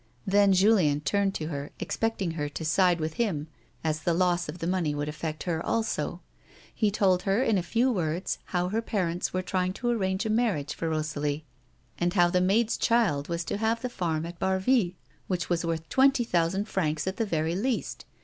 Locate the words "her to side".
2.31-2.99